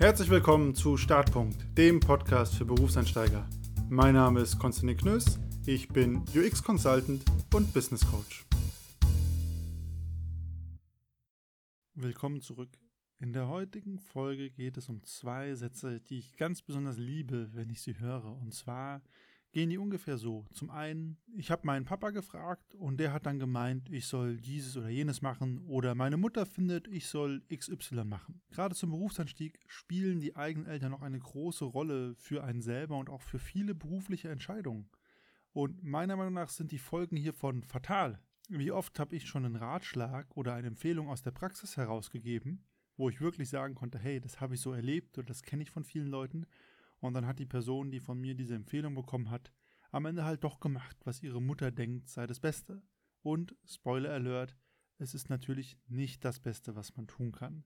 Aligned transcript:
Herzlich 0.00 0.30
willkommen 0.30 0.74
zu 0.74 0.96
Startpunkt, 0.96 1.76
dem 1.76 2.00
Podcast 2.00 2.54
für 2.54 2.64
Berufseinsteiger. 2.64 3.46
Mein 3.90 4.14
Name 4.14 4.40
ist 4.40 4.58
Konstantin 4.58 4.96
Knöss, 4.96 5.38
ich 5.66 5.88
bin 5.88 6.24
UX 6.34 6.62
Consultant 6.62 7.22
und 7.52 7.74
Business 7.74 8.10
Coach. 8.10 8.46
Willkommen 11.92 12.40
zurück. 12.40 12.70
In 13.18 13.34
der 13.34 13.48
heutigen 13.48 13.98
Folge 13.98 14.48
geht 14.48 14.78
es 14.78 14.88
um 14.88 15.04
zwei 15.04 15.54
Sätze, 15.54 16.00
die 16.00 16.20
ich 16.20 16.38
ganz 16.38 16.62
besonders 16.62 16.96
liebe, 16.96 17.50
wenn 17.52 17.68
ich 17.68 17.82
sie 17.82 18.00
höre. 18.00 18.24
Und 18.40 18.54
zwar 18.54 19.02
gehen 19.52 19.70
die 19.70 19.78
ungefähr 19.78 20.16
so. 20.16 20.46
Zum 20.52 20.70
einen, 20.70 21.18
ich 21.36 21.50
habe 21.50 21.66
meinen 21.66 21.84
Papa 21.84 22.10
gefragt 22.10 22.74
und 22.74 22.98
der 22.98 23.12
hat 23.12 23.26
dann 23.26 23.38
gemeint, 23.38 23.90
ich 23.90 24.06
soll 24.06 24.36
dieses 24.36 24.76
oder 24.76 24.88
jenes 24.88 25.22
machen 25.22 25.58
oder 25.66 25.94
meine 25.94 26.16
Mutter 26.16 26.46
findet, 26.46 26.86
ich 26.88 27.08
soll 27.08 27.42
XY 27.52 28.04
machen. 28.04 28.40
Gerade 28.50 28.74
zum 28.74 28.90
Berufsanstieg 28.90 29.58
spielen 29.66 30.20
die 30.20 30.36
eigenen 30.36 30.66
Eltern 30.66 30.92
noch 30.92 31.02
eine 31.02 31.18
große 31.18 31.64
Rolle 31.64 32.14
für 32.16 32.44
einen 32.44 32.62
selber 32.62 32.96
und 32.96 33.10
auch 33.10 33.22
für 33.22 33.38
viele 33.38 33.74
berufliche 33.74 34.28
Entscheidungen. 34.28 34.88
Und 35.52 35.82
meiner 35.82 36.16
Meinung 36.16 36.34
nach 36.34 36.48
sind 36.48 36.70
die 36.70 36.78
Folgen 36.78 37.16
hiervon 37.16 37.64
fatal. 37.64 38.20
Wie 38.48 38.70
oft 38.70 38.98
habe 38.98 39.16
ich 39.16 39.26
schon 39.26 39.44
einen 39.44 39.56
Ratschlag 39.56 40.36
oder 40.36 40.54
eine 40.54 40.68
Empfehlung 40.68 41.08
aus 41.08 41.22
der 41.22 41.32
Praxis 41.32 41.76
herausgegeben, 41.76 42.64
wo 42.96 43.08
ich 43.08 43.20
wirklich 43.20 43.48
sagen 43.48 43.74
konnte, 43.74 43.98
hey, 43.98 44.20
das 44.20 44.40
habe 44.40 44.54
ich 44.54 44.60
so 44.60 44.72
erlebt 44.72 45.18
oder 45.18 45.26
das 45.26 45.42
kenne 45.42 45.62
ich 45.62 45.70
von 45.70 45.84
vielen 45.84 46.08
Leuten 46.08 46.46
und 47.00 47.14
dann 47.14 47.26
hat 47.26 47.38
die 47.38 47.46
Person, 47.46 47.90
die 47.90 48.00
von 48.00 48.20
mir 48.20 48.34
diese 48.34 48.54
Empfehlung 48.54 48.94
bekommen 48.94 49.30
hat, 49.30 49.52
am 49.90 50.06
Ende 50.06 50.24
halt 50.24 50.44
doch 50.44 50.60
gemacht, 50.60 50.96
was 51.04 51.22
ihre 51.22 51.42
Mutter 51.42 51.70
denkt, 51.70 52.08
sei 52.08 52.26
das 52.26 52.40
Beste. 52.40 52.82
Und, 53.22 53.56
Spoiler 53.66 54.12
Alert, 54.12 54.56
es 54.98 55.14
ist 55.14 55.30
natürlich 55.30 55.78
nicht 55.88 56.24
das 56.24 56.40
Beste, 56.40 56.76
was 56.76 56.96
man 56.96 57.06
tun 57.06 57.32
kann. 57.32 57.64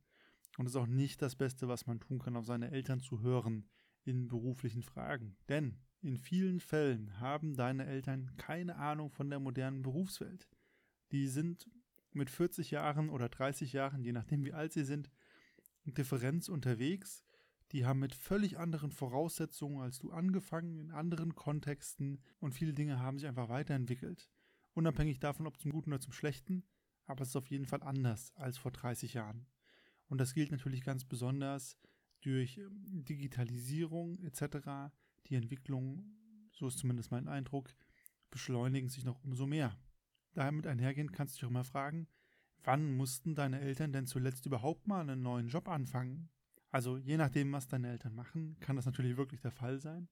Und 0.57 0.67
es 0.67 0.73
ist 0.73 0.77
auch 0.77 0.87
nicht 0.87 1.21
das 1.21 1.37
Beste, 1.37 1.69
was 1.69 1.87
man 1.87 2.01
tun 2.01 2.21
kann, 2.21 2.37
auf 2.37 2.47
seine 2.47 2.71
Eltern 2.71 3.01
zu 3.01 3.21
hören 3.21 3.69
in 4.05 4.29
beruflichen 4.29 4.83
Fragen. 4.83 5.37
Denn 5.49 5.77
in 6.01 6.17
vielen 6.17 6.61
Fällen 6.61 7.19
haben 7.19 7.57
deine 7.57 7.87
Eltern 7.87 8.37
keine 8.37 8.77
Ahnung 8.77 9.11
von 9.11 9.31
der 9.31 9.41
modernen 9.41 9.83
Berufswelt. 9.83 10.49
Die 11.11 11.27
sind 11.27 11.69
mit 12.13 12.31
40 12.31 12.71
Jahren 12.71 13.11
oder 13.11 13.29
30 13.29 13.73
Jahren, 13.73 14.05
je 14.05 14.13
nachdem 14.13 14.45
wie 14.45 14.53
alt 14.53 14.73
sie 14.73 14.85
sind, 14.85 15.11
in 15.85 15.95
Differenz 15.95 16.49
unterwegs 16.49 17.25
die 17.75 17.85
haben 17.85 17.99
mit 17.99 18.15
völlig 18.15 18.57
anderen 18.57 18.93
Voraussetzungen 18.93 19.81
als 19.81 19.99
du 19.99 20.13
angefangen, 20.13 20.79
in 20.79 20.93
anderen 20.93 21.35
Kontexten 21.35 22.23
und 22.39 22.55
viele 22.55 22.73
Dinge 22.73 23.01
haben 23.01 23.19
sich 23.19 23.27
einfach 23.27 23.49
weiterentwickelt. 23.49 24.31
Unabhängig 24.75 25.19
davon, 25.19 25.49
ob 25.49 25.59
zum 25.59 25.73
Guten 25.73 25.91
oder 25.91 26.01
zum 26.01 26.13
Schlechten, 26.13 26.63
aber 27.07 27.23
es 27.23 27.31
ist 27.31 27.37
auf 27.37 27.49
jeden 27.49 27.67
Fall 27.67 27.83
anders 27.83 28.33
als 28.37 28.59
vor 28.59 28.71
30 28.71 29.15
Jahren. 29.15 29.49
Und 30.07 30.19
das 30.19 30.35
gilt 30.35 30.53
natürlich 30.53 30.85
ganz 30.85 31.05
besonders 31.05 31.77
durch 32.21 32.59
ähm, 32.59 33.05
Digitalisierung 33.05 34.21
etc. 34.21 34.93
Die 35.27 35.35
Entwicklung, 35.35 36.05
so 36.53 36.69
ist 36.69 36.79
zumindest 36.79 37.11
mein 37.11 37.27
Eindruck, 37.27 37.75
beschleunigen 38.31 38.89
sich 38.89 39.05
noch 39.05 39.25
umso 39.25 39.49
mehr. 39.49 39.77
Damit 40.35 40.69
einhergehend 40.69 41.13
kannst 41.13 41.35
du 41.35 41.39
dich 41.41 41.47
auch 41.47 41.53
mal 41.53 41.65
fragen, 41.65 42.07
wann 42.63 42.97
mussten 42.97 43.35
deine 43.35 43.61
Eltern 43.61 43.93
denn 43.93 44.07
zuletzt 44.07 44.47
überhaupt 44.47 44.87
mal 44.87 45.01
einen 45.01 45.23
neuen 45.23 45.49
Job 45.49 45.69
anfangen? 45.69 46.29
Also 46.75 46.97
je 46.97 47.17
nachdem, 47.17 47.53
was 47.53 47.69
deine 47.69 47.89
Eltern 47.89 48.17
machen, 48.17 48.57
kann 48.59 48.75
das 48.75 48.85
natürlich 48.85 49.17
wirklich 49.17 49.41
der 49.41 49.53
Fall 49.53 49.79
sein. 49.79 50.09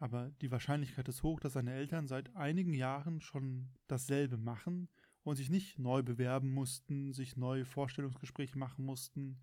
Aber 0.00 0.32
die 0.40 0.50
Wahrscheinlichkeit 0.50 1.06
ist 1.06 1.22
hoch, 1.22 1.38
dass 1.38 1.52
deine 1.52 1.72
Eltern 1.72 2.08
seit 2.08 2.34
einigen 2.34 2.74
Jahren 2.74 3.20
schon 3.20 3.68
dasselbe 3.86 4.36
machen 4.36 4.88
und 5.22 5.36
sich 5.36 5.50
nicht 5.50 5.78
neu 5.78 6.02
bewerben 6.02 6.52
mussten, 6.52 7.12
sich 7.12 7.36
neue 7.36 7.64
Vorstellungsgespräche 7.64 8.58
machen 8.58 8.84
mussten 8.84 9.38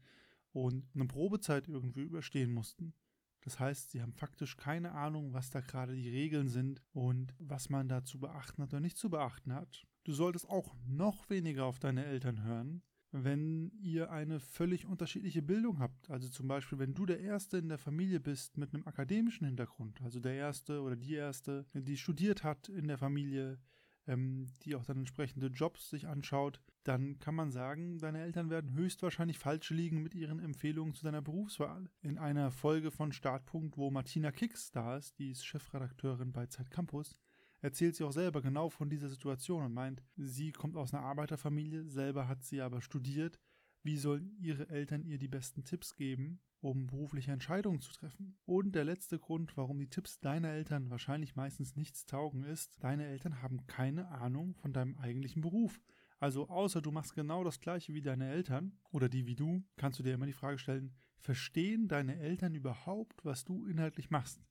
und 0.52 0.84
eine 0.94 1.06
Probezeit 1.06 1.70
irgendwie 1.70 2.02
überstehen 2.02 2.52
mussten. 2.52 2.94
Das 3.40 3.62
heißt, 3.62 3.92
sie 3.92 4.02
haben 4.02 4.12
faktisch 4.12 4.58
keine 4.58 4.92
Ahnung, 4.92 5.32
was 5.32 5.50
da 5.50 5.62
gerade 5.62 5.96
die 5.96 6.10
Regeln 6.10 6.50
sind 6.50 6.82
und 6.92 7.34
was 7.40 7.70
man 7.70 7.88
da 7.88 8.04
zu 8.04 8.20
beachten 8.20 8.62
hat 8.62 8.74
oder 8.74 8.82
nicht 8.82 8.98
zu 8.98 9.10
beachten 9.10 9.54
hat. 9.54 9.88
Du 10.04 10.12
solltest 10.12 10.50
auch 10.50 10.76
noch 10.86 11.30
weniger 11.30 11.64
auf 11.64 11.80
deine 11.80 12.04
Eltern 12.04 12.44
hören, 12.44 12.82
wenn 13.24 13.72
ihr 13.80 14.12
eine 14.12 14.40
völlig 14.40 14.86
unterschiedliche 14.86 15.42
Bildung 15.42 15.80
habt. 15.80 16.10
Also 16.10 16.30
zum 16.30 16.48
Beispiel, 16.48 16.80
wenn 16.80 16.94
du 16.94 17.06
der 17.06 17.20
Erste 17.20 17.58
in 17.58 17.70
der 17.70 17.78
Familie 17.78 18.20
bist 18.20 18.58
mit 18.58 18.74
einem 18.74 18.88
akademischen 18.88 19.46
Hintergrund, 19.46 20.02
also 20.02 20.20
der 20.20 20.34
Erste 20.34 20.82
oder 20.82 20.96
die 20.96 21.14
Erste, 21.14 21.66
die 21.74 21.98
studiert 21.98 22.44
hat 22.44 22.70
in 22.70 22.88
der 22.88 22.98
Familie, 22.98 23.60
ähm, 24.08 24.48
die 24.64 24.76
auch 24.76 24.86
dann 24.86 24.98
entsprechende 24.98 25.48
Jobs 25.48 25.90
sich 25.90 26.08
anschaut, 26.08 26.62
dann 26.84 27.20
kann 27.20 27.36
man 27.36 27.52
sagen, 27.52 28.00
deine 28.00 28.22
Eltern 28.22 28.50
werden 28.50 28.74
höchstwahrscheinlich 28.74 29.38
falsch 29.38 29.72
liegen 29.72 30.02
mit 30.02 30.16
ihren 30.16 30.40
Empfehlungen 30.40 30.94
zu 30.94 31.04
deiner 31.04 31.22
Berufswahl. 31.22 31.90
In 32.02 32.18
einer 32.18 32.50
Folge 32.50 32.92
von 32.92 33.12
Startpunkt, 33.12 33.78
wo 33.78 33.92
Martina 33.92 34.32
Kicks 34.32 34.72
da 34.72 34.96
ist, 34.96 35.20
die 35.20 35.32
ist 35.32 35.46
Chefredakteurin 35.46 36.32
bei 36.32 36.46
Zeit 36.46 36.72
Campus, 36.72 37.18
erzählt 37.62 37.96
sie 37.96 38.04
auch 38.04 38.12
selber 38.12 38.42
genau 38.42 38.70
von 38.70 38.90
dieser 38.90 39.10
Situation 39.10 39.64
und 39.64 39.74
meint, 39.74 40.04
sie 40.16 40.52
kommt 40.52 40.76
aus 40.76 40.94
einer 40.94 41.04
Arbeiterfamilie, 41.04 41.88
selber 41.88 42.28
hat 42.28 42.44
sie 42.44 42.62
aber 42.62 42.82
studiert. 42.82 43.40
Wie 43.84 43.98
sollen 43.98 44.36
ihre 44.40 44.70
Eltern 44.70 45.04
ihr 45.04 45.18
die 45.18 45.28
besten 45.28 45.64
Tipps 45.64 45.96
geben, 45.96 46.42
um 46.60 46.88
berufliche 46.88 47.32
Entscheidungen 47.32 47.80
zu 47.80 47.94
treffen? 47.94 48.38
Und 48.46 48.74
der 48.76 48.84
letzte 48.84 49.18
Grund, 49.18 49.56
warum 49.56 49.80
die 49.80 49.90
Tipps 49.90 50.20
deiner 50.20 50.50
Eltern 50.50 50.90
wahrscheinlich 50.90 51.36
meistens 51.36 51.76
nichts 51.76 52.06
taugen, 52.06 52.44
ist, 52.44 52.84
deine 52.84 53.06
Eltern 53.06 53.42
haben 53.42 53.66
keine 53.68 54.10
Ahnung 54.10 54.56
von 54.56 54.74
deinem 54.74 54.98
eigentlichen 54.98 55.42
Beruf. 55.42 55.80
Also 56.20 56.50
außer 56.50 56.82
du 56.82 56.92
machst 56.92 57.14
genau 57.14 57.44
das 57.44 57.60
gleiche 57.60 57.94
wie 57.94 58.02
deine 58.02 58.30
Eltern 58.30 58.78
oder 58.92 59.08
die 59.08 59.28
wie 59.28 59.36
du, 59.36 59.64
kannst 59.78 60.00
du 60.00 60.04
dir 60.04 60.16
immer 60.16 60.26
die 60.26 60.34
Frage 60.34 60.58
stellen, 60.58 60.96
verstehen 61.20 61.88
deine 61.88 62.18
Eltern 62.20 62.56
überhaupt, 62.56 63.24
was 63.24 63.46
du 63.46 63.66
inhaltlich 63.68 64.10
machst? 64.10 64.44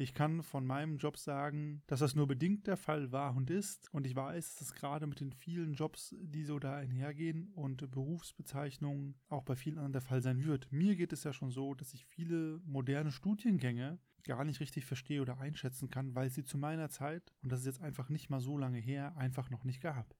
Ich 0.00 0.14
kann 0.14 0.42
von 0.42 0.66
meinem 0.66 0.96
Job 0.96 1.18
sagen, 1.18 1.82
dass 1.86 2.00
das 2.00 2.14
nur 2.14 2.26
bedingt 2.26 2.66
der 2.66 2.78
Fall 2.78 3.12
war 3.12 3.36
und 3.36 3.50
ist. 3.50 3.92
Und 3.92 4.06
ich 4.06 4.16
weiß, 4.16 4.54
dass 4.54 4.68
es 4.68 4.74
gerade 4.74 5.06
mit 5.06 5.20
den 5.20 5.30
vielen 5.30 5.74
Jobs, 5.74 6.16
die 6.22 6.44
so 6.44 6.58
da 6.58 6.74
einhergehen 6.76 7.50
und 7.52 7.90
Berufsbezeichnungen 7.90 9.16
auch 9.28 9.42
bei 9.42 9.56
vielen 9.56 9.76
anderen 9.76 9.92
der 9.92 10.00
Fall 10.00 10.22
sein 10.22 10.42
wird. 10.42 10.72
Mir 10.72 10.96
geht 10.96 11.12
es 11.12 11.24
ja 11.24 11.34
schon 11.34 11.50
so, 11.50 11.74
dass 11.74 11.92
ich 11.92 12.06
viele 12.06 12.62
moderne 12.64 13.10
Studiengänge 13.12 13.98
gar 14.24 14.44
nicht 14.44 14.60
richtig 14.60 14.86
verstehe 14.86 15.20
oder 15.20 15.38
einschätzen 15.38 15.90
kann, 15.90 16.14
weil 16.14 16.30
sie 16.30 16.44
zu 16.44 16.56
meiner 16.56 16.88
Zeit, 16.88 17.34
und 17.42 17.52
das 17.52 17.60
ist 17.60 17.66
jetzt 17.66 17.82
einfach 17.82 18.08
nicht 18.08 18.30
mal 18.30 18.40
so 18.40 18.56
lange 18.56 18.78
her, 18.78 19.18
einfach 19.18 19.50
noch 19.50 19.64
nicht 19.64 19.82
gab. 19.82 20.16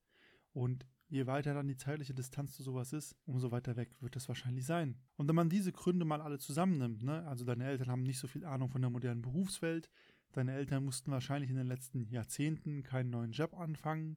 Und 0.53 0.85
Je 1.11 1.27
weiter 1.27 1.53
dann 1.53 1.67
die 1.67 1.75
zeitliche 1.75 2.13
Distanz 2.13 2.53
zu 2.53 2.63
sowas 2.63 2.93
ist, 2.93 3.17
umso 3.25 3.51
weiter 3.51 3.75
weg 3.75 3.89
wird 3.99 4.15
es 4.15 4.29
wahrscheinlich 4.29 4.65
sein. 4.65 4.95
Und 5.17 5.27
wenn 5.27 5.35
man 5.35 5.49
diese 5.49 5.73
Gründe 5.73 6.05
mal 6.05 6.21
alle 6.21 6.39
zusammennimmt, 6.39 7.03
ne, 7.03 7.27
also 7.27 7.43
deine 7.43 7.65
Eltern 7.65 7.89
haben 7.89 8.03
nicht 8.03 8.17
so 8.17 8.29
viel 8.29 8.45
Ahnung 8.45 8.69
von 8.69 8.79
der 8.79 8.89
modernen 8.89 9.21
Berufswelt, 9.21 9.89
deine 10.31 10.53
Eltern 10.53 10.85
mussten 10.85 11.11
wahrscheinlich 11.11 11.49
in 11.49 11.57
den 11.57 11.67
letzten 11.67 12.07
Jahrzehnten 12.07 12.83
keinen 12.83 13.09
neuen 13.09 13.33
Job 13.33 13.53
anfangen, 13.59 14.15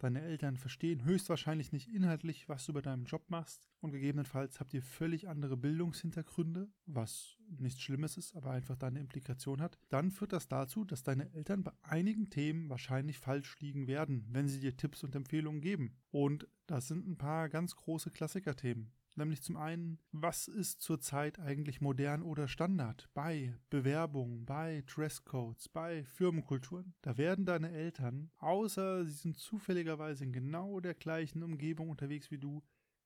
Deine 0.00 0.22
Eltern 0.22 0.56
verstehen 0.56 1.04
höchstwahrscheinlich 1.04 1.72
nicht 1.72 1.86
inhaltlich, 1.86 2.48
was 2.48 2.64
du 2.64 2.72
bei 2.72 2.80
deinem 2.80 3.04
Job 3.04 3.28
machst 3.28 3.68
und 3.80 3.90
gegebenenfalls 3.90 4.58
habt 4.58 4.72
ihr 4.72 4.82
völlig 4.82 5.28
andere 5.28 5.58
Bildungshintergründe, 5.58 6.70
was 6.86 7.36
nichts 7.58 7.82
Schlimmes 7.82 8.16
ist, 8.16 8.34
aber 8.34 8.50
einfach 8.50 8.76
da 8.76 8.86
eine 8.86 8.98
Implikation 8.98 9.60
hat. 9.60 9.78
Dann 9.90 10.10
führt 10.10 10.32
das 10.32 10.48
dazu, 10.48 10.86
dass 10.86 11.02
deine 11.02 11.30
Eltern 11.34 11.64
bei 11.64 11.72
einigen 11.82 12.30
Themen 12.30 12.70
wahrscheinlich 12.70 13.18
falsch 13.18 13.60
liegen 13.60 13.86
werden, 13.88 14.24
wenn 14.30 14.48
sie 14.48 14.60
dir 14.60 14.74
Tipps 14.74 15.04
und 15.04 15.14
Empfehlungen 15.14 15.60
geben. 15.60 15.94
Und 16.10 16.48
das 16.66 16.88
sind 16.88 17.06
ein 17.06 17.18
paar 17.18 17.50
ganz 17.50 17.76
große 17.76 18.10
Klassikerthemen. 18.10 18.90
Nämlich 19.20 19.42
zum 19.42 19.58
einen, 19.58 19.98
was 20.12 20.48
ist 20.48 20.80
zurzeit 20.80 21.38
eigentlich 21.38 21.82
modern 21.82 22.22
oder 22.22 22.48
Standard 22.48 23.10
bei 23.12 23.54
Bewerbungen, 23.68 24.46
bei 24.46 24.82
Dresscodes, 24.86 25.68
bei 25.68 26.04
Firmenkulturen? 26.04 26.94
Da 27.02 27.18
werden 27.18 27.44
deine 27.44 27.70
Eltern, 27.70 28.30
außer 28.38 29.04
sie 29.04 29.12
sind 29.12 29.36
zufälligerweise 29.36 30.24
in 30.24 30.32
genau 30.32 30.80
der 30.80 30.94
gleichen 30.94 31.42
Umgebung 31.42 31.90
unterwegs 31.90 32.30
wie 32.30 32.38
du, 32.38 32.62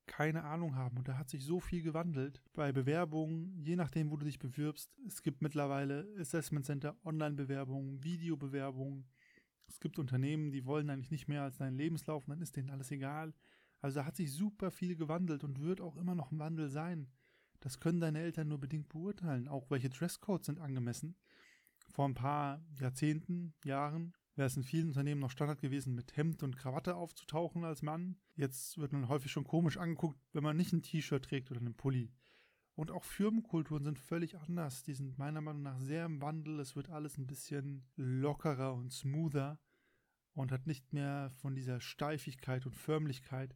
keine 0.06 0.44
Ahnung 0.44 0.76
haben. 0.76 0.98
Und 0.98 1.08
da 1.08 1.18
hat 1.18 1.30
sich 1.30 1.44
so 1.44 1.58
viel 1.58 1.82
gewandelt. 1.82 2.40
Bei 2.52 2.70
Bewerbungen, 2.70 3.60
je 3.64 3.74
nachdem, 3.74 4.12
wo 4.12 4.16
du 4.16 4.24
dich 4.24 4.38
bewirbst, 4.38 4.94
es 5.08 5.20
gibt 5.20 5.42
mittlerweile 5.42 6.06
Assessment 6.16 6.64
Center, 6.64 6.96
Online-Bewerbungen, 7.04 8.04
Videobewerbungen. 8.04 9.04
Es 9.66 9.80
gibt 9.80 9.98
Unternehmen, 9.98 10.52
die 10.52 10.64
wollen 10.64 10.90
eigentlich 10.90 11.10
nicht 11.10 11.26
mehr 11.26 11.42
als 11.42 11.56
deinen 11.56 11.76
Lebenslauf, 11.76 12.24
dann 12.26 12.40
ist 12.40 12.54
denen 12.54 12.70
alles 12.70 12.92
egal. 12.92 13.34
Also 13.84 14.00
da 14.00 14.06
hat 14.06 14.16
sich 14.16 14.32
super 14.32 14.70
viel 14.70 14.96
gewandelt 14.96 15.44
und 15.44 15.60
wird 15.60 15.82
auch 15.82 15.98
immer 15.98 16.14
noch 16.14 16.32
ein 16.32 16.38
Wandel 16.38 16.70
sein. 16.70 17.06
Das 17.60 17.80
können 17.80 18.00
deine 18.00 18.20
Eltern 18.20 18.48
nur 18.48 18.58
bedingt 18.58 18.88
beurteilen. 18.88 19.46
Auch 19.46 19.70
welche 19.70 19.90
Dresscodes 19.90 20.46
sind 20.46 20.58
angemessen. 20.58 21.18
Vor 21.90 22.06
ein 22.06 22.14
paar 22.14 22.64
Jahrzehnten, 22.80 23.52
Jahren 23.62 24.14
wäre 24.36 24.46
es 24.46 24.56
in 24.56 24.64
vielen 24.64 24.86
Unternehmen 24.86 25.20
noch 25.20 25.30
Standard 25.30 25.60
gewesen, 25.60 25.94
mit 25.94 26.16
Hemd 26.16 26.42
und 26.42 26.56
Krawatte 26.56 26.94
aufzutauchen 26.94 27.62
als 27.62 27.82
Mann. 27.82 28.16
Jetzt 28.36 28.78
wird 28.78 28.94
man 28.94 29.10
häufig 29.10 29.30
schon 29.30 29.44
komisch 29.44 29.76
angeguckt, 29.76 30.18
wenn 30.32 30.44
man 30.44 30.56
nicht 30.56 30.72
ein 30.72 30.80
T-Shirt 30.80 31.22
trägt 31.22 31.50
oder 31.50 31.60
einen 31.60 31.76
Pulli. 31.76 32.10
Und 32.76 32.90
auch 32.90 33.04
Firmenkulturen 33.04 33.84
sind 33.84 33.98
völlig 33.98 34.38
anders. 34.38 34.82
Die 34.82 34.94
sind 34.94 35.18
meiner 35.18 35.42
Meinung 35.42 35.62
nach 35.62 35.78
sehr 35.78 36.06
im 36.06 36.22
Wandel. 36.22 36.58
Es 36.58 36.74
wird 36.74 36.88
alles 36.88 37.18
ein 37.18 37.26
bisschen 37.26 37.84
lockerer 37.96 38.72
und 38.72 38.94
smoother 38.94 39.58
und 40.34 40.52
hat 40.52 40.66
nicht 40.66 40.92
mehr 40.94 41.30
von 41.36 41.54
dieser 41.54 41.80
Steifigkeit 41.80 42.66
und 42.66 42.76
Förmlichkeit, 42.76 43.54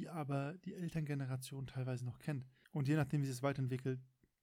die 0.00 0.08
aber 0.08 0.54
die 0.64 0.74
Elterngeneration 0.74 1.66
teilweise 1.66 2.06
noch 2.06 2.18
kennt. 2.18 2.46
Und 2.72 2.88
je 2.88 2.96
nachdem, 2.96 3.20
wie 3.20 3.26
sich 3.26 3.36
es 3.36 3.42
weiterentwickelt, 3.42 4.00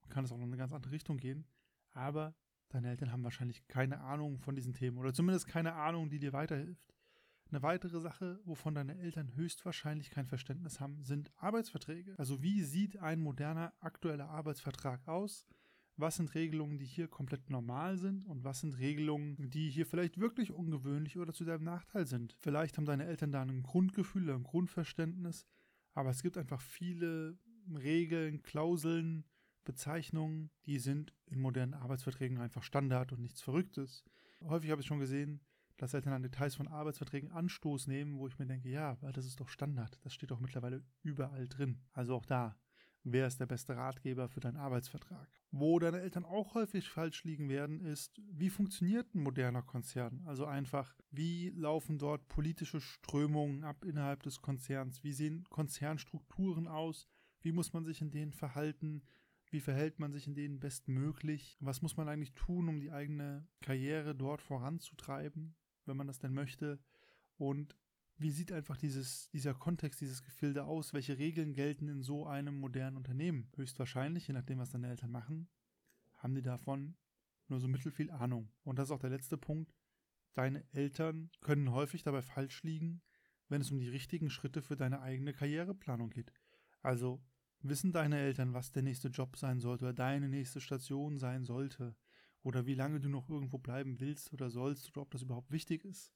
kann 0.09 0.23
es 0.23 0.31
auch 0.31 0.37
noch 0.37 0.45
in 0.45 0.51
eine 0.51 0.57
ganz 0.57 0.71
andere 0.71 0.91
Richtung 0.91 1.17
gehen. 1.17 1.45
Aber 1.93 2.35
deine 2.69 2.89
Eltern 2.89 3.11
haben 3.11 3.23
wahrscheinlich 3.23 3.67
keine 3.67 4.01
Ahnung 4.01 4.39
von 4.39 4.55
diesen 4.55 4.73
Themen 4.73 4.97
oder 4.99 5.13
zumindest 5.13 5.47
keine 5.47 5.73
Ahnung, 5.73 6.09
die 6.09 6.19
dir 6.19 6.33
weiterhilft. 6.33 6.93
Eine 7.49 7.63
weitere 7.63 7.99
Sache, 8.01 8.39
wovon 8.43 8.75
deine 8.75 8.97
Eltern 8.99 9.33
höchstwahrscheinlich 9.35 10.11
kein 10.11 10.27
Verständnis 10.27 10.79
haben, 10.79 11.01
sind 11.03 11.31
Arbeitsverträge. 11.37 12.13
Also 12.19 12.43
wie 12.43 12.61
sieht 12.61 12.97
ein 12.97 13.19
moderner 13.19 13.73
aktueller 13.79 14.29
Arbeitsvertrag 14.29 15.07
aus? 15.07 15.47
Was 15.99 16.17
sind 16.17 16.35
Regelungen, 16.35 16.77
die 16.77 16.85
hier 16.85 17.07
komplett 17.07 17.49
normal 17.49 17.97
sind 17.97 18.23
und 18.27 18.43
was 18.43 18.59
sind 18.59 18.77
Regelungen, 18.77 19.49
die 19.49 19.69
hier 19.71 19.87
vielleicht 19.87 20.19
wirklich 20.19 20.51
ungewöhnlich 20.51 21.17
oder 21.17 21.33
zu 21.33 21.43
deinem 21.43 21.63
Nachteil 21.63 22.05
sind? 22.05 22.35
Vielleicht 22.39 22.77
haben 22.77 22.85
deine 22.85 23.05
Eltern 23.05 23.31
da 23.31 23.41
ein 23.41 23.63
Grundgefühl, 23.63 24.29
ein 24.29 24.43
Grundverständnis, 24.43 25.47
aber 25.95 26.11
es 26.11 26.21
gibt 26.21 26.37
einfach 26.37 26.61
viele 26.61 27.39
Regeln, 27.75 28.43
Klauseln, 28.43 29.25
Bezeichnungen, 29.63 30.51
die 30.67 30.77
sind 30.77 31.15
in 31.25 31.39
modernen 31.39 31.73
Arbeitsverträgen 31.73 32.37
einfach 32.37 32.61
Standard 32.61 33.11
und 33.11 33.21
nichts 33.21 33.41
Verrücktes. 33.41 34.05
Häufig 34.41 34.69
habe 34.69 34.81
ich 34.81 34.87
schon 34.87 34.99
gesehen, 34.99 35.41
dass 35.77 35.95
Eltern 35.95 36.13
an 36.13 36.21
Details 36.21 36.55
von 36.55 36.67
Arbeitsverträgen 36.67 37.31
Anstoß 37.31 37.87
nehmen, 37.87 38.17
wo 38.17 38.27
ich 38.27 38.37
mir 38.37 38.45
denke, 38.45 38.69
ja, 38.69 38.95
das 38.95 39.25
ist 39.25 39.39
doch 39.39 39.49
Standard. 39.49 39.99
Das 40.03 40.13
steht 40.13 40.29
doch 40.29 40.39
mittlerweile 40.39 40.83
überall 41.01 41.47
drin. 41.47 41.81
Also 41.91 42.15
auch 42.15 42.25
da, 42.25 42.55
wer 43.11 43.27
ist 43.27 43.39
der 43.39 43.45
beste 43.45 43.75
Ratgeber 43.75 44.29
für 44.29 44.39
deinen 44.39 44.57
Arbeitsvertrag? 44.57 45.27
Wo 45.51 45.79
deine 45.79 46.01
Eltern 46.01 46.25
auch 46.25 46.53
häufig 46.53 46.89
falsch 46.89 47.23
liegen 47.23 47.49
werden, 47.49 47.81
ist, 47.81 48.21
wie 48.31 48.49
funktioniert 48.49 49.13
ein 49.13 49.23
moderner 49.23 49.61
Konzern? 49.61 50.23
Also 50.25 50.45
einfach, 50.45 50.95
wie 51.11 51.49
laufen 51.49 51.97
dort 51.97 52.27
politische 52.27 52.81
Strömungen 52.81 53.63
ab 53.63 53.83
innerhalb 53.85 54.23
des 54.23 54.41
Konzerns? 54.41 55.03
Wie 55.03 55.13
sehen 55.13 55.45
Konzernstrukturen 55.49 56.67
aus? 56.67 57.07
Wie 57.41 57.51
muss 57.51 57.73
man 57.73 57.85
sich 57.85 58.01
in 58.01 58.11
denen 58.11 58.33
verhalten? 58.33 59.03
Wie 59.49 59.61
verhält 59.61 59.99
man 59.99 60.11
sich 60.11 60.27
in 60.27 60.35
denen 60.35 60.59
bestmöglich? 60.59 61.57
Was 61.61 61.81
muss 61.81 61.95
man 61.95 62.09
eigentlich 62.09 62.33
tun, 62.33 62.67
um 62.67 62.79
die 62.79 62.91
eigene 62.91 63.47
Karriere 63.61 64.13
dort 64.13 64.41
voranzutreiben? 64.41 65.55
wenn 65.87 65.97
man 65.97 66.07
das 66.07 66.19
denn 66.19 66.33
möchte. 66.33 66.79
Und 67.37 67.75
wie 68.17 68.31
sieht 68.31 68.51
einfach 68.51 68.77
dieses, 68.77 69.29
dieser 69.29 69.53
Kontext, 69.53 70.01
dieses 70.01 70.23
Gefilde 70.23 70.65
aus? 70.65 70.93
Welche 70.93 71.17
Regeln 71.17 71.53
gelten 71.53 71.87
in 71.87 72.01
so 72.01 72.25
einem 72.25 72.59
modernen 72.59 72.97
Unternehmen? 72.97 73.49
Höchstwahrscheinlich, 73.55 74.27
je 74.27 74.33
nachdem, 74.33 74.59
was 74.59 74.71
deine 74.71 74.89
Eltern 74.89 75.11
machen, 75.11 75.47
haben 76.15 76.35
die 76.35 76.41
davon 76.41 76.95
nur 77.47 77.59
so 77.59 77.67
mittelfiel 77.67 78.11
Ahnung. 78.11 78.49
Und 78.63 78.79
das 78.79 78.89
ist 78.89 78.91
auch 78.91 78.99
der 78.99 79.11
letzte 79.11 79.37
Punkt. 79.37 79.73
Deine 80.33 80.63
Eltern 80.71 81.29
können 81.41 81.71
häufig 81.71 82.03
dabei 82.03 82.21
falsch 82.21 82.63
liegen, 82.63 83.01
wenn 83.49 83.61
es 83.61 83.71
um 83.71 83.79
die 83.79 83.89
richtigen 83.89 84.29
Schritte 84.29 84.61
für 84.61 84.75
deine 84.75 85.01
eigene 85.01 85.33
Karriereplanung 85.33 86.09
geht. 86.09 86.31
Also 86.81 87.23
wissen 87.61 87.91
deine 87.91 88.17
Eltern, 88.17 88.53
was 88.53 88.71
der 88.71 88.83
nächste 88.83 89.09
Job 89.09 89.37
sein 89.37 89.59
sollte 89.59 89.85
oder 89.85 89.93
deine 89.93 90.29
nächste 90.29 90.61
Station 90.61 91.17
sein 91.17 91.45
sollte? 91.45 91.95
oder 92.47 92.65
wie 92.65 92.75
lange 92.75 93.01
du 93.01 93.09
noch 93.09 93.29
irgendwo 93.29 93.57
bleiben 93.57 93.99
willst 93.99 94.31
oder 94.31 94.49
sollst 94.49 94.89
oder 94.89 95.01
ob 95.01 95.11
das 95.11 95.21
überhaupt 95.21 95.51
wichtig 95.51 95.83
ist. 95.83 96.13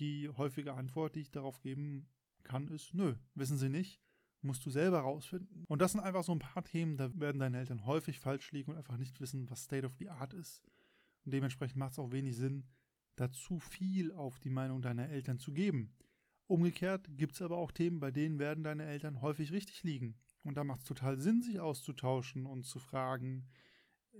Die 0.00 0.28
häufige 0.28 0.74
Antwort, 0.74 1.14
die 1.14 1.20
ich 1.20 1.30
darauf 1.30 1.60
geben 1.60 2.08
kann, 2.42 2.68
ist, 2.68 2.94
nö, 2.94 3.14
wissen 3.34 3.58
sie 3.58 3.68
nicht, 3.68 4.00
musst 4.42 4.64
du 4.64 4.70
selber 4.70 5.00
rausfinden. 5.00 5.64
Und 5.66 5.82
das 5.82 5.92
sind 5.92 6.00
einfach 6.00 6.24
so 6.24 6.32
ein 6.32 6.38
paar 6.38 6.64
Themen, 6.64 6.96
da 6.96 7.10
werden 7.18 7.40
deine 7.40 7.58
Eltern 7.58 7.86
häufig 7.86 8.20
falsch 8.20 8.52
liegen 8.52 8.72
und 8.72 8.78
einfach 8.78 8.96
nicht 8.96 9.20
wissen, 9.20 9.50
was 9.50 9.64
State 9.64 9.86
of 9.86 9.94
the 9.98 10.08
Art 10.08 10.32
ist. 10.34 10.62
Und 11.24 11.32
dementsprechend 11.32 11.76
macht 11.76 11.92
es 11.92 11.98
auch 11.98 12.12
wenig 12.12 12.36
Sinn, 12.36 12.64
da 13.16 13.30
zu 13.30 13.58
viel 13.58 14.12
auf 14.12 14.38
die 14.38 14.50
Meinung 14.50 14.80
deiner 14.80 15.08
Eltern 15.08 15.38
zu 15.38 15.52
geben. 15.52 15.92
Umgekehrt 16.46 17.08
gibt 17.18 17.34
es 17.34 17.42
aber 17.42 17.58
auch 17.58 17.72
Themen, 17.72 18.00
bei 18.00 18.10
denen 18.10 18.38
werden 18.38 18.64
deine 18.64 18.84
Eltern 18.84 19.20
häufig 19.20 19.52
richtig 19.52 19.82
liegen. 19.82 20.16
Und 20.44 20.56
da 20.56 20.64
macht 20.64 20.80
es 20.80 20.86
total 20.86 21.20
Sinn, 21.20 21.42
sich 21.42 21.60
auszutauschen 21.60 22.46
und 22.46 22.64
zu 22.64 22.78
fragen, 22.78 23.46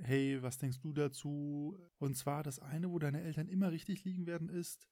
hey, 0.01 0.43
was 0.43 0.59
denkst 0.59 0.81
du 0.81 0.93
dazu? 0.93 1.79
Und 1.99 2.17
zwar 2.17 2.43
das 2.43 2.59
eine, 2.59 2.91
wo 2.91 2.99
deine 2.99 3.23
Eltern 3.23 3.49
immer 3.49 3.73
richtig 3.73 4.05
liegen 4.05 4.27
werden, 4.27 4.49
ist, 4.49 4.89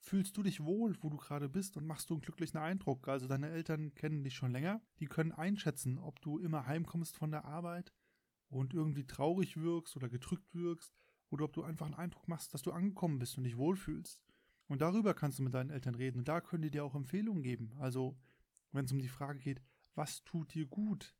fühlst 0.00 0.36
du 0.36 0.42
dich 0.42 0.64
wohl, 0.64 0.96
wo 1.00 1.10
du 1.10 1.16
gerade 1.16 1.48
bist 1.48 1.76
und 1.76 1.86
machst 1.86 2.10
du 2.10 2.14
einen 2.14 2.22
glücklichen 2.22 2.58
Eindruck? 2.58 3.08
Also 3.08 3.28
deine 3.28 3.50
Eltern 3.50 3.94
kennen 3.94 4.24
dich 4.24 4.34
schon 4.34 4.52
länger, 4.52 4.82
die 4.98 5.06
können 5.06 5.32
einschätzen, 5.32 5.98
ob 5.98 6.20
du 6.20 6.38
immer 6.38 6.66
heimkommst 6.66 7.16
von 7.16 7.30
der 7.30 7.44
Arbeit 7.44 7.92
und 8.48 8.74
irgendwie 8.74 9.06
traurig 9.06 9.56
wirkst 9.56 9.96
oder 9.96 10.08
gedrückt 10.08 10.54
wirkst 10.54 10.98
oder 11.30 11.44
ob 11.44 11.52
du 11.52 11.62
einfach 11.62 11.86
einen 11.86 11.94
Eindruck 11.94 12.26
machst, 12.28 12.52
dass 12.52 12.62
du 12.62 12.72
angekommen 12.72 13.18
bist 13.18 13.38
und 13.38 13.44
dich 13.44 13.56
wohlfühlst. 13.56 14.22
Und 14.66 14.82
darüber 14.82 15.14
kannst 15.14 15.38
du 15.38 15.42
mit 15.42 15.54
deinen 15.54 15.70
Eltern 15.70 15.94
reden 15.94 16.18
und 16.18 16.28
da 16.28 16.40
können 16.40 16.62
die 16.62 16.70
dir 16.70 16.84
auch 16.84 16.94
Empfehlungen 16.94 17.42
geben. 17.42 17.72
Also, 17.78 18.16
wenn 18.72 18.84
es 18.84 18.92
um 18.92 18.98
die 18.98 19.08
Frage 19.08 19.38
geht, 19.38 19.62
was 19.94 20.24
tut 20.24 20.54
dir 20.54 20.66
gut? 20.66 21.14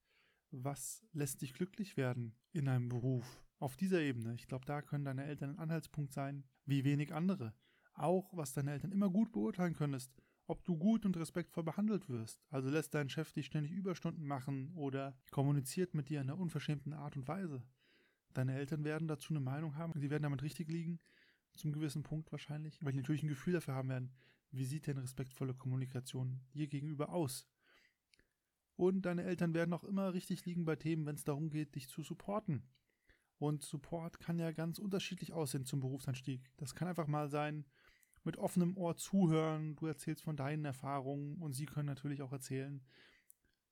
was 0.51 1.05
lässt 1.13 1.43
dich 1.43 1.55
glücklich 1.55 1.97
werden 1.97 2.35
in 2.53 2.69
einem 2.69 2.89
Beruf? 2.89 3.43
Auf 3.59 3.77
dieser 3.77 4.01
Ebene, 4.01 4.35
ich 4.35 4.47
glaube, 4.47 4.65
da 4.65 4.83
können 4.83 5.05
deine 5.05 5.25
Eltern 5.25 5.51
ein 5.51 5.59
Anhaltspunkt 5.59 6.13
sein, 6.13 6.45
wie 6.65 6.85
wenig 6.85 7.13
andere. 7.15 7.55
Auch 8.01 8.31
was 8.33 8.55
deine 8.55 8.73
Eltern 8.73 8.93
immer 8.93 9.11
gut 9.11 9.31
beurteilen 9.31 9.75
können, 9.75 9.93
ist, 9.93 10.11
ob 10.47 10.65
du 10.65 10.79
gut 10.79 11.05
und 11.05 11.19
respektvoll 11.19 11.65
behandelt 11.65 12.09
wirst. 12.09 12.43
Also 12.51 12.71
lässt 12.71 12.95
dein 12.95 13.11
Chef 13.11 13.31
dich 13.33 13.45
ständig 13.45 13.73
Überstunden 13.73 14.27
machen 14.27 14.73
oder 14.75 15.15
kommuniziert 15.31 15.93
mit 15.93 16.09
dir 16.09 16.23
in 16.23 16.31
einer 16.31 16.41
unverschämten 16.41 16.95
Art 16.95 17.17
und 17.17 17.29
Weise. 17.29 17.63
Deine 18.33 18.55
Eltern 18.55 18.85
werden 18.85 19.07
dazu 19.07 19.35
eine 19.35 19.41
Meinung 19.41 19.77
haben, 19.77 19.93
sie 20.01 20.09
werden 20.09 20.23
damit 20.23 20.43
richtig 20.43 20.69
liegen, 20.69 20.99
zum 21.55 21.73
gewissen 21.73 22.03
Punkt 22.03 22.33
wahrscheinlich, 22.33 22.83
weil 22.83 22.93
die 22.93 22.99
natürlich 22.99 23.23
ein 23.23 23.29
Gefühl 23.29 23.53
dafür 23.53 23.75
haben 23.75 23.91
werden, 23.91 24.13
wie 24.51 24.65
sieht 24.65 24.87
denn 24.87 24.97
respektvolle 24.97 25.53
Kommunikation 25.53 26.41
dir 26.55 26.69
gegenüber 26.69 27.11
aus? 27.11 27.47
Und 28.77 29.03
deine 29.03 29.25
Eltern 29.25 29.53
werden 29.53 29.75
auch 29.75 29.85
immer 29.85 30.15
richtig 30.15 30.47
liegen 30.47 30.65
bei 30.65 30.75
Themen, 30.75 31.05
wenn 31.05 31.17
es 31.17 31.25
darum 31.25 31.51
geht, 31.51 31.75
dich 31.75 31.91
zu 31.91 32.03
supporten. 32.03 32.63
Und 33.39 33.63
Support 33.63 34.21
kann 34.21 34.39
ja 34.39 34.53
ganz 34.53 34.79
unterschiedlich 34.79 35.33
aussehen 35.33 35.65
zum 35.65 35.81
Berufsanstieg. 35.81 36.51
Das 36.57 36.75
kann 36.75 36.89
einfach 36.89 37.07
mal 37.07 37.29
sein, 37.29 37.65
mit 38.25 38.37
offenem 38.37 38.77
Ohr 38.77 38.97
zuhören, 38.97 39.77
du 39.77 39.87
erzählst 39.87 40.23
von 40.23 40.37
deinen 40.37 40.65
Erfahrungen 40.65 41.37
und 41.39 41.53
sie 41.53 41.67
können 41.67 41.87
natürlich 41.87 42.23
auch 42.23 42.33
erzählen, 42.33 42.83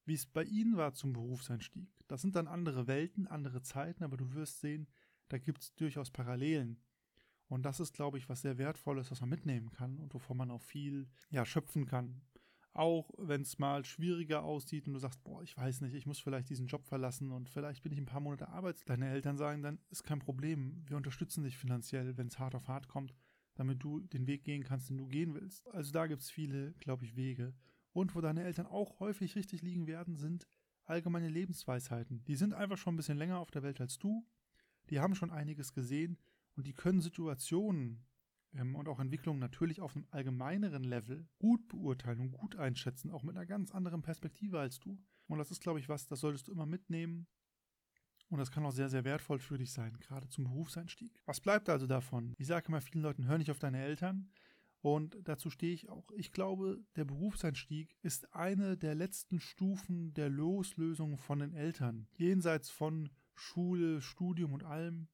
wie 0.05 0.15
es 0.15 0.27
bei 0.27 0.45
ihnen 0.45 0.77
war 0.77 0.95
zum 0.95 1.13
Berufseinstieg. 1.13 1.91
Das 2.09 2.23
sind 2.23 2.35
dann 2.35 2.49
andere 2.49 2.87
Welten, 2.87 3.27
andere 3.27 3.63
Zeiten, 3.63 4.05
aber 4.05 4.17
du 4.17 4.33
wirst 4.33 4.61
sehen, 4.61 4.89
da 5.29 5.37
gibt 5.37 5.63
es 5.63 5.75
durchaus 5.75 6.11
Parallelen. 6.11 6.81
Und 7.49 7.65
das 7.65 7.81
ist, 7.81 7.95
glaube 7.95 8.19
ich, 8.19 8.29
was 8.29 8.43
sehr 8.43 8.59
Wertvolles, 8.59 9.11
was 9.11 9.21
man 9.21 9.31
mitnehmen 9.31 9.71
kann 9.71 9.99
und 9.99 10.15
wovon 10.15 10.37
man 10.37 10.51
auch 10.51 10.63
viel 10.63 11.09
ja, 11.31 11.45
schöpfen 11.45 11.87
kann. 11.87 12.23
Auch 12.73 13.11
wenn 13.19 13.43
es 13.43 13.59
mal 13.59 13.85
schwieriger 13.85 14.45
aussieht 14.45 14.87
und 14.87 14.95
du 14.95 14.99
sagst, 14.99 15.23
boah, 15.25 15.43
ich 15.43 15.57
weiß 15.57 15.81
nicht, 15.81 15.95
ich 15.95 16.07
muss 16.07 16.21
vielleicht 16.21 16.49
diesen 16.49 16.69
Job 16.69 16.87
verlassen 16.87 17.33
und 17.33 17.49
vielleicht 17.49 17.83
bin 17.83 17.93
ich 17.93 17.99
ein 17.99 18.07
paar 18.07 18.21
Monate 18.21 18.49
arbeitslos. 18.49 18.85
Deine 18.87 19.11
Eltern 19.11 19.37
sagen 19.37 19.63
dann, 19.63 19.79
ist 19.91 20.05
kein 20.05 20.21
Problem, 20.21 20.85
wir 20.87 20.97
unterstützen 20.97 21.43
dich 21.43 21.57
finanziell, 21.57 22.17
wenn 22.17 22.29
es 22.29 22.39
hart 22.39 22.55
auf 22.55 22.69
hart 22.69 22.89
kommt, 22.89 23.15
damit 23.59 23.83
du 23.83 24.01
den 24.01 24.27
Weg 24.29 24.45
gehen 24.45 24.63
kannst, 24.63 24.89
den 24.89 24.99
du 24.99 25.07
gehen 25.09 25.35
willst. 25.35 25.69
Also 25.75 25.91
da 25.91 26.07
gibt 26.07 26.23
es 26.23 26.31
viele, 26.31 26.73
glaube 26.75 27.05
ich, 27.05 27.17
Wege. 27.17 27.55
Und 27.93 28.15
wo 28.15 28.21
deine 28.21 28.45
Eltern 28.45 28.67
auch 28.67 29.01
häufig 29.01 29.35
richtig 29.35 29.63
liegen 29.63 29.89
werden, 29.89 30.17
sind 30.17 30.47
allgemeine 30.85 31.29
Lebensweisheiten. 31.29 32.23
Die 32.25 32.37
sind 32.37 32.55
einfach 32.55 32.79
schon 32.79 32.95
ein 32.95 32.97
bisschen 32.97 33.19
länger 33.19 33.41
auf 33.41 33.51
der 33.51 33.65
Welt 33.65 33.81
als 33.81 33.99
du. 33.99 34.25
Die 34.91 35.01
haben 35.01 35.17
schon 35.17 35.33
einiges 35.33 35.73
gesehen 35.73 36.19
und 36.57 36.69
die 36.69 36.73
können 36.73 37.01
Situationen 37.01 38.07
ähm, 38.55 38.77
und 38.77 38.89
auch 38.89 39.01
Entwicklungen 39.01 39.41
natürlich 39.41 39.81
auf 39.81 39.97
einem 39.97 40.07
allgemeineren 40.11 40.85
Level 40.85 41.27
gut 41.39 41.67
beurteilen 41.69 42.21
und 42.21 42.31
gut 42.31 42.57
einschätzen, 42.57 43.11
auch 43.11 43.25
mit 43.25 43.37
einer 43.37 43.47
ganz 43.47 43.73
anderen 43.73 44.03
Perspektive 44.03 44.61
als 44.61 44.79
du. 44.79 44.99
Und 45.27 45.39
das 45.39 45.51
ist, 45.51 45.61
glaube 45.61 45.81
ich, 45.81 45.89
was, 45.89 46.07
das 46.07 46.21
solltest 46.21 46.47
du 46.47 46.53
immer 46.53 46.67
mitnehmen. 46.67 47.27
Und 48.29 48.39
das 48.39 48.51
kann 48.51 48.65
auch 48.67 48.73
sehr, 48.73 48.89
sehr 48.89 49.05
wertvoll 49.05 49.39
für 49.39 49.59
dich 49.59 49.73
sein, 49.73 49.97
gerade 50.01 50.29
zum 50.29 50.45
Berufseinstieg. 50.45 51.21
Was 51.25 51.41
bleibt 51.41 51.69
also 51.69 51.87
davon? 51.87 52.35
Ich 52.37 52.47
sage 52.47 52.69
immer 52.69 52.81
vielen 52.81 53.03
Leuten, 53.03 53.27
hör 53.27 53.39
nicht 53.39 53.51
auf 53.51 53.59
deine 53.59 53.83
Eltern. 53.83 54.31
Und 54.81 55.17
dazu 55.25 55.51
stehe 55.51 55.73
ich 55.73 55.89
auch. 55.89 56.11
Ich 56.13 56.31
glaube, 56.31 56.81
der 56.97 57.05
Berufseinstieg 57.05 57.97
ist 58.03 58.33
eine 58.35 58.77
der 58.77 58.95
letzten 58.95 59.41
Stufen 59.41 60.15
der 60.15 60.29
Loslösung 60.29 61.19
von 61.19 61.41
den 61.41 61.53
Eltern. 61.53 62.07
Jenseits 62.17 62.71
von 62.71 63.11
Schule, 63.35 64.01
Studium 64.01 64.53
und 64.53 64.63
allem 64.63 65.09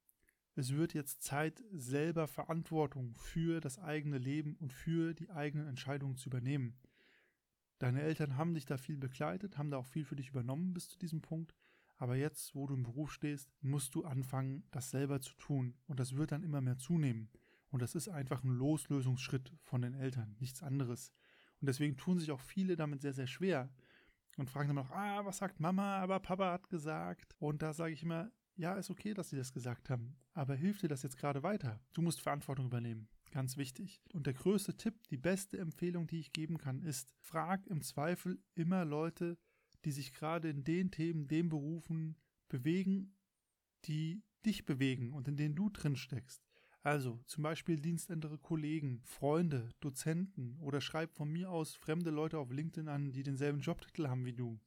es 0.56 0.72
wird 0.72 0.94
jetzt 0.94 1.22
Zeit, 1.22 1.64
selber 1.72 2.28
Verantwortung 2.28 3.14
für 3.16 3.60
das 3.60 3.78
eigene 3.78 4.18
Leben 4.18 4.54
und 4.56 4.72
für 4.72 5.12
die 5.12 5.30
eigenen 5.30 5.66
Entscheidungen 5.66 6.16
zu 6.16 6.28
übernehmen. 6.28 6.78
Deine 7.80 8.02
Eltern 8.02 8.36
haben 8.36 8.54
dich 8.54 8.64
da 8.64 8.76
viel 8.76 8.96
begleitet, 8.96 9.58
haben 9.58 9.70
da 9.70 9.78
auch 9.78 9.86
viel 9.86 10.04
für 10.04 10.14
dich 10.14 10.28
übernommen 10.28 10.72
bis 10.72 10.88
zu 10.88 10.96
diesem 10.96 11.22
Punkt. 11.22 11.56
Aber 11.96 12.16
jetzt, 12.16 12.54
wo 12.54 12.66
du 12.66 12.74
im 12.74 12.82
Beruf 12.82 13.12
stehst, 13.12 13.50
musst 13.60 13.94
du 13.94 14.04
anfangen, 14.04 14.64
das 14.70 14.90
selber 14.90 15.20
zu 15.20 15.34
tun. 15.36 15.76
Und 15.86 16.00
das 16.00 16.16
wird 16.16 16.32
dann 16.32 16.42
immer 16.42 16.60
mehr 16.60 16.78
zunehmen. 16.78 17.30
Und 17.70 17.82
das 17.82 17.94
ist 17.94 18.08
einfach 18.08 18.44
ein 18.44 18.50
Loslösungsschritt 18.50 19.52
von 19.62 19.82
den 19.82 19.94
Eltern, 19.94 20.36
nichts 20.38 20.62
anderes. 20.62 21.12
Und 21.60 21.66
deswegen 21.66 21.96
tun 21.96 22.18
sich 22.18 22.30
auch 22.30 22.40
viele 22.40 22.76
damit 22.76 23.00
sehr, 23.00 23.12
sehr 23.12 23.26
schwer 23.26 23.68
und 24.36 24.50
fragen 24.50 24.68
dann 24.68 24.76
noch, 24.76 24.90
ah, 24.90 25.24
was 25.24 25.38
sagt 25.38 25.60
Mama, 25.60 25.98
aber 25.98 26.20
Papa 26.20 26.52
hat 26.52 26.68
gesagt. 26.68 27.34
Und 27.38 27.62
da 27.62 27.72
sage 27.72 27.92
ich 27.92 28.02
immer, 28.02 28.30
ja, 28.56 28.74
ist 28.74 28.90
okay, 28.90 29.14
dass 29.14 29.30
sie 29.30 29.36
das 29.36 29.52
gesagt 29.52 29.90
haben, 29.90 30.16
aber 30.32 30.54
hilft 30.54 30.82
dir 30.82 30.88
das 30.88 31.02
jetzt 31.02 31.16
gerade 31.16 31.42
weiter? 31.42 31.80
Du 31.92 32.02
musst 32.02 32.20
Verantwortung 32.20 32.66
übernehmen. 32.66 33.08
Ganz 33.30 33.56
wichtig. 33.56 34.00
Und 34.12 34.26
der 34.26 34.34
größte 34.34 34.76
Tipp, 34.76 34.94
die 35.08 35.16
beste 35.16 35.58
Empfehlung, 35.58 36.06
die 36.06 36.20
ich 36.20 36.32
geben 36.32 36.56
kann, 36.56 36.80
ist, 36.82 37.12
frag 37.18 37.66
im 37.66 37.82
Zweifel 37.82 38.40
immer 38.54 38.84
Leute, 38.84 39.38
die 39.84 39.92
sich 39.92 40.12
gerade 40.12 40.48
in 40.48 40.64
den 40.64 40.90
Themen, 40.90 41.28
den 41.28 41.48
Berufen 41.48 42.16
bewegen, 42.48 43.14
die 43.84 44.22
dich 44.44 44.64
bewegen 44.64 45.12
und 45.12 45.28
in 45.28 45.36
denen 45.36 45.54
du 45.54 45.70
drin 45.70 45.96
steckst. 45.96 46.42
Also 46.82 47.18
zum 47.24 47.42
Beispiel 47.42 47.80
dienstendere 47.80 48.36
Kollegen, 48.36 49.00
Freunde, 49.04 49.70
Dozenten 49.80 50.58
oder 50.60 50.82
schreib 50.82 51.14
von 51.14 51.30
mir 51.32 51.50
aus 51.50 51.74
fremde 51.74 52.10
Leute 52.10 52.38
auf 52.38 52.50
LinkedIn 52.50 52.88
an, 52.88 53.10
die 53.10 53.22
denselben 53.22 53.60
Jobtitel 53.60 54.08
haben 54.08 54.26
wie 54.26 54.34
du, 54.34 54.60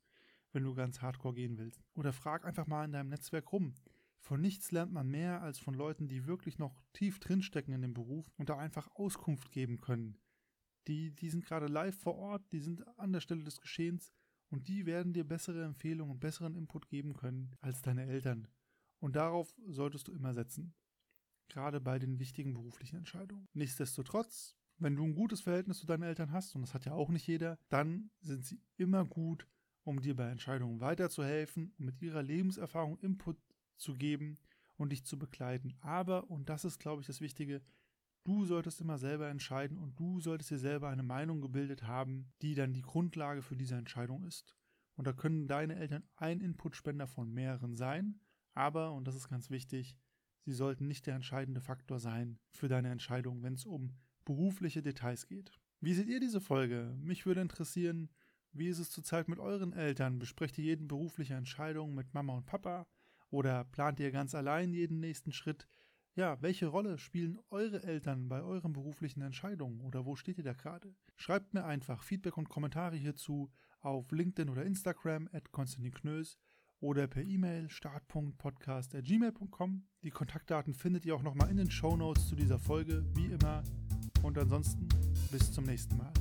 wenn 0.51 0.63
du 0.63 0.73
ganz 0.73 1.01
hardcore 1.01 1.35
gehen 1.35 1.59
willst. 1.59 1.83
Oder 1.93 2.13
frag 2.13 2.43
einfach 2.43 2.65
mal 2.65 2.85
in 2.85 2.91
deinem 2.91 3.09
Netzwerk 3.09 3.51
rum. 3.51 3.75
Von 4.19 4.41
nichts 4.41 4.71
lernt 4.71 4.91
man 4.91 5.07
mehr 5.07 5.43
als 5.43 5.59
von 5.59 5.75
Leuten, 5.75 6.07
die 6.07 6.25
wirklich 6.25 6.57
noch 6.57 6.81
tief 6.91 7.19
drinstecken 7.19 7.73
in 7.75 7.83
dem 7.83 7.93
Beruf 7.93 8.25
und 8.37 8.49
da 8.49 8.57
einfach 8.57 8.89
Auskunft 8.95 9.51
geben 9.51 9.79
können. 9.79 10.17
Die, 10.87 11.11
die 11.11 11.29
sind 11.29 11.45
gerade 11.45 11.67
live 11.67 11.97
vor 11.99 12.15
Ort, 12.15 12.51
die 12.51 12.59
sind 12.59 12.85
an 12.97 13.13
der 13.13 13.21
Stelle 13.21 13.43
des 13.43 13.61
Geschehens 13.61 14.11
und 14.49 14.67
die 14.67 14.85
werden 14.85 15.13
dir 15.13 15.25
bessere 15.25 15.63
Empfehlungen 15.63 16.13
und 16.13 16.19
besseren 16.19 16.55
Input 16.55 16.87
geben 16.87 17.13
können 17.13 17.55
als 17.59 17.81
deine 17.81 18.05
Eltern. 18.05 18.47
Und 18.99 19.15
darauf 19.15 19.53
solltest 19.67 20.07
du 20.07 20.13
immer 20.13 20.33
setzen. 20.33 20.73
Gerade 21.49 21.79
bei 21.79 21.99
den 21.99 22.19
wichtigen 22.19 22.53
beruflichen 22.53 22.97
Entscheidungen. 22.97 23.47
Nichtsdestotrotz, 23.53 24.55
wenn 24.77 24.95
du 24.95 25.03
ein 25.03 25.15
gutes 25.15 25.41
Verhältnis 25.41 25.79
zu 25.79 25.85
deinen 25.85 26.03
Eltern 26.03 26.31
hast, 26.31 26.55
und 26.55 26.61
das 26.61 26.73
hat 26.73 26.85
ja 26.85 26.93
auch 26.93 27.09
nicht 27.09 27.27
jeder, 27.27 27.57
dann 27.69 28.09
sind 28.21 28.45
sie 28.45 28.61
immer 28.75 29.05
gut, 29.05 29.47
um 29.83 30.01
dir 30.01 30.15
bei 30.15 30.29
Entscheidungen 30.29 30.81
weiterzuhelfen 30.81 31.73
und 31.77 31.85
mit 31.85 32.01
ihrer 32.01 32.21
Lebenserfahrung 32.21 32.99
Input 32.99 33.37
zu 33.77 33.95
geben 33.95 34.37
und 34.75 34.91
dich 34.91 35.05
zu 35.05 35.17
begleiten. 35.17 35.75
Aber, 35.79 36.29
und 36.29 36.49
das 36.49 36.65
ist, 36.65 36.79
glaube 36.79 37.01
ich, 37.01 37.07
das 37.07 37.21
Wichtige, 37.21 37.61
du 38.27 38.45
solltest 38.45 38.81
immer 38.81 38.97
selber 38.97 39.29
entscheiden 39.29 39.77
und 39.77 39.97
du 39.97 40.19
solltest 40.19 40.51
dir 40.51 40.57
selber 40.57 40.89
eine 40.89 41.03
Meinung 41.03 41.39
gebildet 41.39 41.83
haben, 41.83 42.33
die 42.41 42.55
dann 42.55 42.73
die 42.73 42.81
Grundlage 42.81 43.41
für 43.41 43.55
diese 43.55 43.75
Entscheidung 43.75 44.25
ist. 44.25 44.53
Und 44.95 45.07
da 45.07 45.13
können 45.13 45.47
deine 45.47 45.75
Eltern 45.75 46.03
ein 46.17 46.41
Inputspender 46.41 47.07
von 47.07 47.33
mehreren 47.33 47.75
sein, 47.75 48.19
aber, 48.53 48.91
und 48.91 49.07
das 49.07 49.15
ist 49.15 49.29
ganz 49.29 49.49
wichtig, 49.49 49.95
sie 50.43 50.51
sollten 50.51 50.87
nicht 50.87 51.07
der 51.07 51.15
entscheidende 51.15 51.61
Faktor 51.61 51.99
sein 51.99 52.37
für 52.51 52.67
deine 52.67 52.89
Entscheidung, 52.89 53.43
wenn 53.43 53.53
es 53.53 53.65
um 53.65 53.95
berufliche 54.25 54.81
Details 54.81 55.27
geht. 55.27 55.51
Wie 55.79 55.93
seht 55.93 56.09
ihr 56.09 56.19
diese 56.19 56.41
Folge? 56.41 56.97
Mich 56.99 57.25
würde 57.25 57.41
interessieren, 57.41 58.09
wie 58.51 58.67
ist 58.67 58.79
es 58.79 58.89
zurzeit 58.89 59.29
mit 59.29 59.39
euren 59.39 59.71
Eltern? 59.71 60.19
Besprecht 60.19 60.57
ihr 60.57 60.65
jeden 60.65 60.87
berufliche 60.87 61.35
Entscheidung 61.35 61.93
mit 61.93 62.13
Mama 62.13 62.33
und 62.35 62.45
Papa? 62.45 62.87
Oder 63.29 63.63
plant 63.63 63.99
ihr 63.99 64.11
ganz 64.11 64.35
allein 64.35 64.73
jeden 64.73 64.99
nächsten 64.99 65.31
Schritt? 65.31 65.67
Ja, 66.17 66.41
welche 66.41 66.65
Rolle 66.65 66.97
spielen 66.97 67.37
eure 67.51 67.83
Eltern 67.83 68.27
bei 68.27 68.41
euren 68.41 68.73
beruflichen 68.73 69.21
Entscheidungen 69.21 69.79
oder 69.81 70.07
wo 70.07 70.15
steht 70.15 70.39
ihr 70.39 70.43
da 70.43 70.53
gerade? 70.53 70.95
Schreibt 71.15 71.53
mir 71.53 71.63
einfach 71.63 72.01
Feedback 72.01 72.39
und 72.39 72.49
Kommentare 72.49 72.95
hierzu 72.95 73.51
auf 73.81 74.11
LinkedIn 74.11 74.49
oder 74.49 74.65
Instagram 74.65 75.29
at 75.31 75.51
Konstantin 75.51 75.93
Knös 75.93 76.39
oder 76.79 77.05
per 77.05 77.21
E-Mail 77.21 77.69
start.podcast.gmail.com. 77.69 79.85
Die 80.01 80.09
Kontaktdaten 80.09 80.73
findet 80.73 81.05
ihr 81.05 81.15
auch 81.15 81.21
nochmal 81.21 81.51
in 81.51 81.57
den 81.57 81.69
Show 81.69 81.95
Notes 81.95 82.27
zu 82.27 82.35
dieser 82.35 82.57
Folge, 82.57 83.05
wie 83.13 83.27
immer. 83.27 83.63
Und 84.23 84.39
ansonsten 84.39 84.89
bis 85.31 85.51
zum 85.51 85.65
nächsten 85.65 85.97
Mal. 85.97 86.11